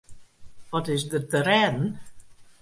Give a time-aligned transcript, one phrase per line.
[0.71, 1.81] Wat is der te rêden?